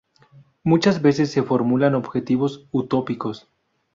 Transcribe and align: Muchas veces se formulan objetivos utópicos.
Muchas 0.63 1.03
veces 1.03 1.29
se 1.29 1.43
formulan 1.43 1.93
objetivos 1.93 2.65
utópicos. 2.71 3.47